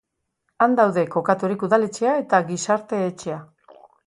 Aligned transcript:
Han 0.65 0.71
daude 0.79 1.03
kokaturik 1.15 1.67
udaletxea 1.67 2.17
eta 2.23 2.41
gizarte-etxea. 2.51 3.39